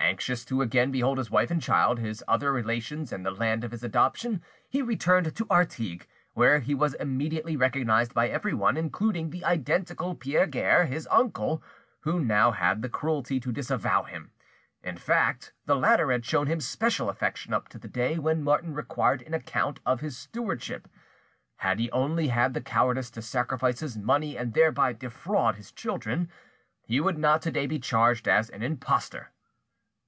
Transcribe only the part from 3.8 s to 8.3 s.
adoption, he returned to Artigues, where he was immediately recognised by